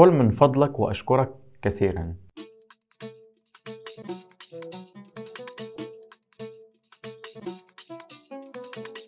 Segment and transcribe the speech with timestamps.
[0.00, 1.30] كل من فضلك وأشكرك
[1.62, 2.14] كثيرا.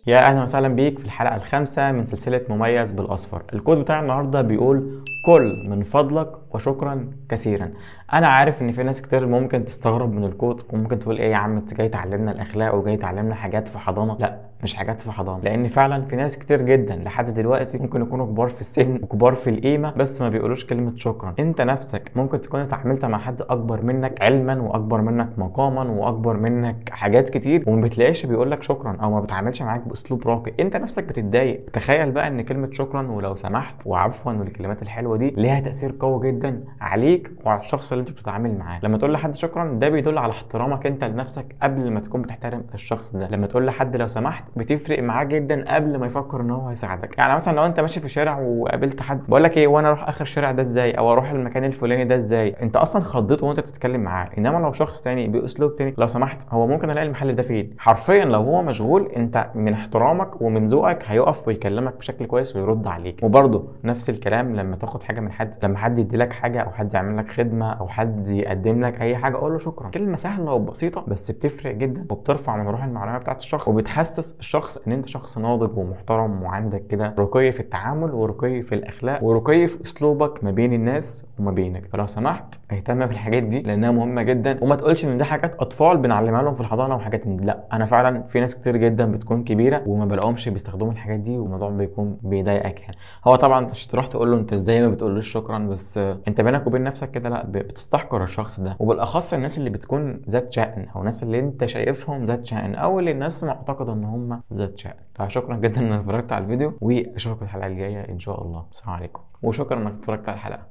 [0.07, 3.43] يا أهلا وسهلا بيك في الحلقة الخامسة من سلسلة مميز بالأصفر.
[3.53, 7.69] الكود بتاع النهارده بيقول كل من فضلك وشكرا كثيرا.
[8.13, 11.57] أنا عارف إن في ناس كتير ممكن تستغرب من الكود وممكن تقول إيه يا عم
[11.57, 14.17] أنت جاي تعلمنا الأخلاق وجاي تعلمنا حاجات في حضانة.
[14.19, 15.43] لا مش حاجات في حضانة.
[15.43, 19.49] لأن فعلا في ناس كتير جدا لحد دلوقتي ممكن يكونوا كبار في السن وكبار في
[19.49, 21.35] القيمة بس ما بيقولوش كلمة شكرا.
[21.39, 26.89] أنت نفسك ممكن تكون اتعاملت مع حد أكبر منك علما وأكبر منك مقاما وأكبر منك
[26.89, 30.53] حاجات كتير وما بتلاقيش بيقول لك شكرا أو ما بتعاملش معاك بأسلوب راقي.
[30.59, 31.69] أنت نفسك بتتضايق.
[31.73, 36.63] تخيل بقى إن كلمة شكرا ولو سمحت وعفوا والكلمات الحلوة دي ليها تأثير قوي جدا
[36.81, 38.79] عليك وعلى الشخص اللي انت بتتعامل معاه.
[38.83, 43.15] لما تقول لحد شكرا ده بيدل على احترامك انت لنفسك قبل ما تكون بتحترم الشخص
[43.15, 43.27] ده.
[43.27, 47.35] لما تقول لحد لو سمحت بتفرق معاه جدا قبل ما يفكر إن هو هيساعدك يعني
[47.35, 50.51] مثلا لو انت ماشي في شارع وقابلت حد بقول لك إيه وأنا أروح آخر الشارع
[50.51, 54.29] ده إزاي؟ أو أروح المكان الفلاني ده إزاي؟ انت أصلا خضيته وأنت بتتكلم معاه.
[54.37, 58.25] إنما لو شخص تاني باسلوب تاني لو سمحت هو ممكن ألاقي المحل ده فين؟ حرفيا
[58.25, 63.19] لو هو مشغول انت من احترامك ومن ذوقك هيقف ويكلمك بشكل كويس ويرد عليك.
[63.23, 65.55] وبرده نفس الكلام لما تاخد حاجة من حد.
[65.63, 69.15] لما حد يدي لك حاجة أو حد يعمل لك خدمة أو حد يقدم لك أي
[69.17, 69.89] حاجة قول له شكرا.
[69.89, 74.91] كلمة سهلة وبسيطة بس بتفرق جدا وبترفع من روح المعنويه بتاعت الشخص وبتحسس الشخص إن
[74.91, 80.43] أنت شخص ناضج ومحترم وعندك كده رقي في التعامل ورقي في الأخلاق ورقي في أسلوبك
[80.43, 81.85] ما بين الناس وما بينك.
[81.85, 86.41] فلو سمحت اهتم بالحاجات دي لأنها مهمة جدا وما تقولش إن دي حاجات أطفال بنعلمها
[86.41, 90.49] لهم في الحضانة وحاجات لأ أنا فعلا في ناس كتير جدا بتكون كبيرة وما بلاقيهمش
[90.49, 92.95] بيستخدموا الحاجات دي والموضوع بيكون بيضايقك يعني.
[93.27, 96.83] هو طبعا مش تروح تقول له أنت إزاي ما بتقولوش شكرا بس أنت بينك وبين
[96.83, 98.77] نفسك كده لا بتستحقر الشخص ده.
[98.79, 103.11] وبالأخص الناس اللي بتكون ذات شأن أو الناس اللي أنت شايفهم ذات شأن أو اللي
[103.11, 104.95] الناس معتقدة إن هم ذات شأن.
[105.15, 108.65] فشكرا جدا إنك اتفرجت على الفيديو وأشوفك في الحلقة الجاية إن شاء الله.
[108.71, 109.21] السلام عليكم.
[109.43, 110.67] وشكرا إنك اتفرجت على الحلقة.